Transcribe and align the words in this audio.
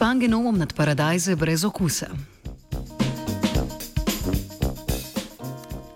pangenomom 0.00 0.56
nad 0.58 0.72
paradajze 0.72 1.36
brez 1.36 1.64
okusa. 1.64 2.06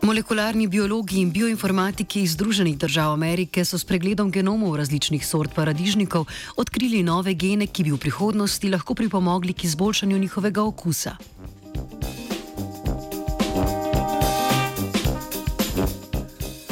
Molekularni 0.02 0.66
biologi 0.68 1.20
in 1.20 1.30
bioinformatiki 1.32 2.22
iz 2.22 2.34
Združenih 2.36 2.76
držav 2.78 3.12
Amerike 3.12 3.64
so 3.64 3.78
s 3.78 3.84
pregledom 3.88 4.28
genomov 4.30 4.76
različnih 4.76 5.24
sort 5.26 5.54
paradižnikov 5.54 6.26
odkrili 6.56 7.02
nove 7.02 7.32
gene, 7.34 7.66
ki 7.66 7.84
bi 7.84 7.94
v 7.96 7.98
prihodnosti 7.98 8.68
lahko 8.68 8.94
pripomogli 8.94 9.56
k 9.56 9.64
izboljšanju 9.64 10.18
njihovega 10.18 10.62
okusa. 10.62 11.16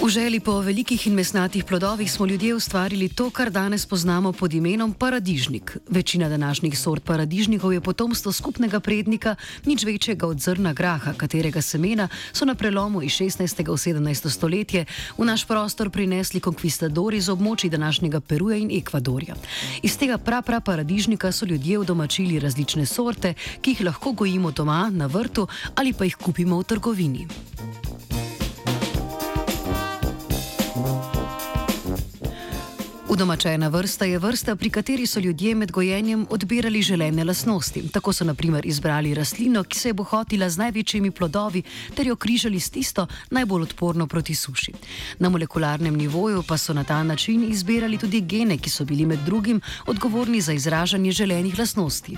V 0.03 0.09
želji 0.11 0.41
po 0.41 0.59
velikih 0.59 1.07
in 1.07 1.15
mesnatih 1.15 1.65
plodovih 1.65 2.13
smo 2.13 2.27
ljudje 2.27 2.55
ustvarili 2.55 3.09
to, 3.09 3.31
kar 3.31 3.51
danes 3.51 3.87
poznamo 3.87 4.33
pod 4.33 4.55
imenom 4.55 4.93
paradižnik. 4.93 5.77
Večina 5.89 6.29
današnjih 6.29 6.79
sort 6.79 7.05
paradižnikov 7.05 7.73
je 7.73 7.81
potomstvo 7.81 8.33
skupnega 8.33 8.81
prednika, 8.81 9.37
nič 9.65 9.85
večjega 9.85 10.27
od 10.27 10.41
zrna 10.41 10.73
graha, 10.73 11.13
katerega 11.17 11.63
semena 11.63 12.09
so 12.33 12.45
na 12.45 12.55
prelomu 12.55 13.03
iz 13.03 13.13
16. 13.13 13.61
in 13.61 13.95
17. 13.95 14.31
stoletja 14.31 14.85
v 15.19 15.25
naš 15.25 15.47
prostor 15.47 15.91
prinesli 15.91 16.41
konkvistadori 16.41 17.21
z 17.21 17.29
območji 17.29 17.71
današnjega 17.71 18.21
Peruja 18.21 18.57
in 18.57 18.71
Ekvadorja. 18.75 19.35
Iz 19.83 19.97
tega 19.99 20.19
prapra 20.19 20.61
paradižnika 20.61 21.33
so 21.33 21.47
ljudje 21.47 21.79
vdomačili 21.79 22.39
različne 22.39 22.87
sorte, 22.87 23.35
ki 23.61 23.71
jih 23.71 23.81
lahko 23.81 24.13
gojimo 24.13 24.51
doma, 24.51 24.91
na 24.91 25.07
vrtu 25.07 25.47
ali 25.75 25.93
pa 25.93 26.05
jih 26.05 26.17
kupimo 26.17 26.59
v 26.59 26.65
trgovini. 26.65 27.27
Udomačena 33.13 33.69
vrsta 33.69 34.05
je 34.05 34.19
vrsta, 34.19 34.55
pri 34.57 34.71
kateri 34.71 35.07
so 35.07 35.21
ljudje 35.21 35.55
med 35.55 35.73
gojenjem 35.73 36.27
odbirali 36.31 36.83
želene 36.83 37.25
lasnosti. 37.25 37.89
Tako 37.93 38.13
so 38.13 38.25
naprimer 38.25 38.67
izbrali 38.67 39.15
rastlino, 39.15 39.65
ki 39.65 39.79
se 39.79 39.89
je 39.89 39.93
bohotila 39.93 40.49
z 40.51 40.59
največjimi 40.59 41.11
plodovi, 41.11 41.63
ter 41.95 42.07
jo 42.07 42.17
križali 42.17 42.61
s 42.61 42.71
tisto 42.71 43.07
najbolj 43.31 43.63
odporno 43.63 44.07
proti 44.07 44.35
suši. 44.35 44.73
Na 45.19 45.29
molekularnem 45.29 45.97
nivoju 45.97 46.43
pa 46.49 46.59
so 46.59 46.73
na 46.73 46.85
ta 46.85 47.03
način 47.03 47.45
izbirali 47.51 47.99
tudi 47.99 48.21
gene, 48.21 48.57
ki 48.59 48.71
so 48.71 48.85
bili 48.85 49.07
med 49.07 49.19
drugim 49.27 49.61
odgovorni 49.87 50.41
za 50.41 50.53
izražanje 50.53 51.13
želenih 51.13 51.59
lasnosti. 51.59 52.17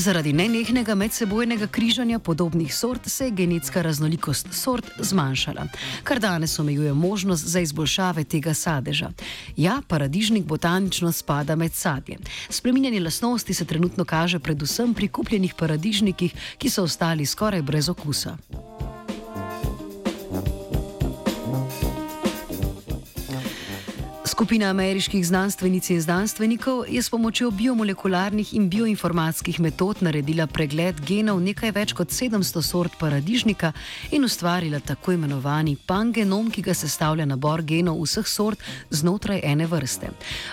Zaradi 0.00 0.32
nenehnega 0.32 0.94
medsebojnega 0.94 1.66
križanja 1.66 2.18
podobnih 2.18 2.74
sort 2.74 3.00
se 3.06 3.24
je 3.24 3.30
genetska 3.30 3.82
raznolikost 3.82 4.46
sort 4.52 4.86
zmanjšala, 4.98 5.66
kar 6.04 6.20
danes 6.20 6.58
omejuje 6.58 6.94
možnost 6.94 7.44
za 7.44 7.60
izboljšave 7.60 8.24
tega 8.24 8.54
sadeža. 8.54 9.10
Ja, 9.56 9.82
paradižnik 9.88 10.44
botanično 10.44 11.12
spada 11.12 11.56
med 11.56 11.74
sadje. 11.74 12.16
Spreminjanje 12.48 13.00
lasnosti 13.00 13.54
se 13.54 13.64
trenutno 13.64 14.04
kaže 14.04 14.38
predvsem 14.38 14.94
pri 14.94 15.08
kupljenih 15.08 15.54
paradižnikih, 15.54 16.34
ki 16.58 16.70
so 16.70 16.82
ostali 16.82 17.26
skoraj 17.26 17.62
brez 17.62 17.88
okusa. 17.88 18.36
Skupina 24.40 24.70
ameriških 24.70 25.26
znanstvenic 25.26 25.90
in 25.90 26.00
znanstvenikov 26.00 26.84
je 26.88 27.02
s 27.02 27.10
pomočjo 27.10 27.50
biomolekularnih 27.50 28.54
in 28.54 28.70
bioinformatskih 28.70 29.60
metod 29.60 29.96
naredila 30.00 30.46
pregled 30.46 31.00
genov 31.04 31.42
nekaj 31.44 31.70
več 31.76 31.92
kot 31.92 32.08
700 32.08 32.62
sort 32.62 32.96
paradižnika 32.98 33.72
in 34.10 34.24
ustvarila 34.24 34.80
tako 34.80 35.12
imenovani 35.12 35.76
pangenom, 35.86 36.48
ki 36.50 36.62
ga 36.62 36.74
sestavlja 36.74 37.26
nabor 37.28 37.62
genov 37.62 38.00
vseh 38.00 38.24
sort 38.26 38.64
znotraj 38.90 39.42
ene 39.44 39.66
vrste. 39.66 40.08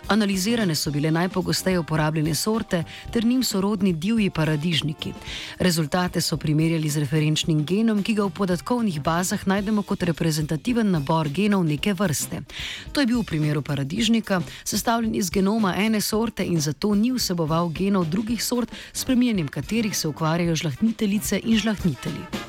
Analizirane 0.07 0.75
so 0.75 0.91
bile 0.91 1.12
najpogosteje 1.12 1.79
uporabljene 1.79 2.35
sorte 2.35 2.83
ter 3.13 3.25
njim 3.25 3.44
sorodni 3.44 3.94
divji 3.94 4.29
paradižniki. 4.29 5.13
Rezultate 5.59 6.22
so 6.22 6.38
primerjali 6.38 6.89
z 6.89 7.06
referenčnim 7.06 7.63
genom, 7.63 8.03
ki 8.03 8.19
ga 8.19 8.28
v 8.28 8.35
podatkovnih 8.35 9.00
bazah 9.01 9.47
najdemo 9.47 9.81
kot 9.81 10.03
reprezentativen 10.03 10.91
nabor 10.91 11.29
genov 11.29 11.63
neke 11.63 11.94
vrste. 11.94 12.44
To 12.91 13.00
je 13.00 13.07
bil 13.07 13.23
v 13.23 13.29
primeru 13.31 13.62
paradižnika 13.62 13.76
paradižnika, 13.77 14.41
sestavljen 14.63 15.15
iz 15.15 15.29
genoma 15.29 15.75
ene 15.77 16.01
sorte 16.01 16.45
in 16.45 16.59
zato 16.61 16.95
ni 16.95 17.11
vseboval 17.13 17.69
genov 17.69 18.09
drugih 18.09 18.43
sort, 18.43 18.73
s 18.93 19.05
preminjanjem 19.05 19.47
katerih 19.47 19.97
se 19.97 20.07
ukvarjajo 20.07 20.55
žlahtniteljice 20.55 21.41
in 21.43 21.57
žlahtnitelji. 21.57 22.47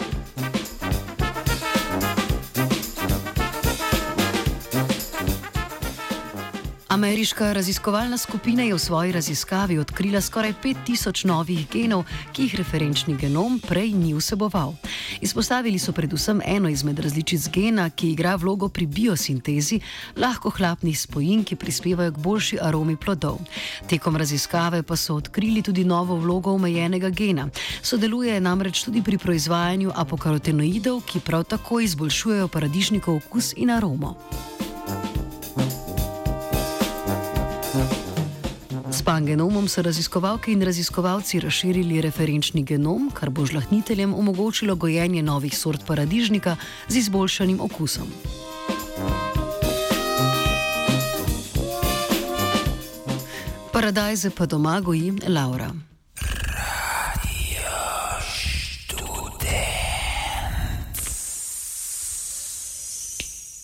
Ameriška 6.98 7.53
raziskovalna 7.53 8.16
skupina 8.19 8.62
je 8.62 8.75
v 8.75 8.78
svoji 8.78 9.12
raziskavi 9.12 9.78
odkrila 9.78 10.20
skoraj 10.20 10.53
5000 10.62 11.26
novih 11.26 11.69
genov, 11.70 12.03
ki 12.32 12.42
jih 12.42 12.54
referenčni 12.59 13.14
genom 13.16 13.60
prej 13.62 13.92
ni 13.94 14.10
vseboval. 14.14 14.75
Izpostavili 15.20 15.78
so 15.78 15.92
predvsem 15.92 16.42
eno 16.44 16.69
izmed 16.69 16.98
različic 16.98 17.47
gena, 17.54 17.91
ki 17.91 18.10
igra 18.10 18.34
vlogo 18.34 18.69
pri 18.69 18.87
biosintezi, 18.87 19.81
lahko 20.16 20.50
hlapnih 20.50 20.98
spojin, 20.98 21.44
ki 21.44 21.56
prispevajo 21.56 22.12
k 22.12 22.19
boljši 22.19 22.58
aromi 22.62 22.97
plodov. 22.97 23.38
Tekom 23.87 24.16
raziskave 24.16 24.82
pa 24.82 24.97
so 24.97 25.14
odkrili 25.14 25.62
tudi 25.62 25.84
novo 25.84 26.19
vlogo 26.19 26.50
omejenega 26.50 27.10
gena. 27.10 27.48
Sodeluje 27.82 28.41
namreč 28.41 28.82
tudi 28.82 29.03
pri 29.03 29.19
proizvajanju 29.19 29.92
apokarotenoidov, 29.94 31.04
ki 31.06 31.20
prav 31.20 31.44
tako 31.44 31.81
izboljšujejo 31.81 32.48
paradižnikov 32.48 33.22
okus 33.22 33.54
in 33.56 33.70
aromo. 33.70 34.16
Pangenomom 39.08 39.69
so 39.69 39.80
raziskovalke 39.82 40.52
in 40.52 40.60
raziskovalci 40.62 41.41
razširili 41.41 42.00
referenčni 42.04 42.60
genom, 42.62 43.06
kar 43.14 43.30
bo 43.30 43.46
žlahniteljem 43.46 44.12
omogočilo 44.14 44.74
gojenje 44.76 45.22
novih 45.22 45.56
sort 45.58 45.86
paradižnika 45.86 46.56
z 46.88 46.96
izboljšanim 46.96 47.60
okusom. 47.60 48.12
Paradajze 53.72 54.30
pa 54.30 54.46
doma 54.46 54.80
goji 54.80 55.12
Laura. 55.28 55.88